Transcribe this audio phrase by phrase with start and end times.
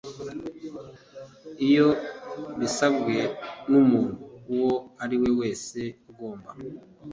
[1.67, 1.87] iyo
[2.59, 3.17] bisabwe
[3.69, 4.13] n umuntu
[4.53, 6.49] uwo ariwe wese ugomba